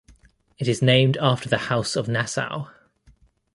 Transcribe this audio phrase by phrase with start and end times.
[0.57, 2.71] It is named after the House of Nassau.